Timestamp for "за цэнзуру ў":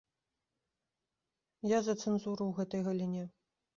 1.89-2.59